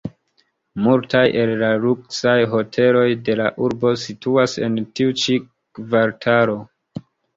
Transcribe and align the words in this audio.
Multaj 0.85 1.21
el 1.41 1.51
la 1.63 1.67
luksaj 1.83 2.33
hoteloj 2.53 3.05
de 3.27 3.35
la 3.41 3.51
urbo 3.67 3.91
situas 4.07 4.57
en 4.69 4.81
tiu 5.01 5.15
ĉi 5.25 5.37
kvartalo. 5.81 6.57